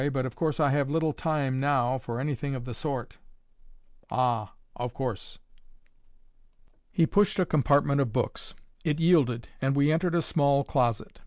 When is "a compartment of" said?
7.37-8.11